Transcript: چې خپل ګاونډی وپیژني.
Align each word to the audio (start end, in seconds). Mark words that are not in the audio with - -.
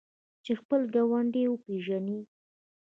چې 0.43 0.51
خپل 0.61 0.81
ګاونډی 0.93 1.43
وپیژني. 1.49 2.19